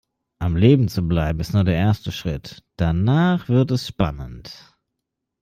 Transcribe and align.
Am 0.39 0.55
Leben 0.55 0.87
zu 0.87 1.07
bleiben 1.07 1.39
ist 1.41 1.53
nur 1.53 1.63
der 1.63 1.75
erste 1.75 2.11
Schritt, 2.11 2.63
danach 2.75 3.49
wird 3.49 3.69
es 3.69 3.85
spannend. 3.87 4.51